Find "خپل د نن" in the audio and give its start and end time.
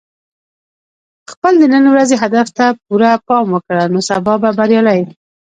1.31-1.83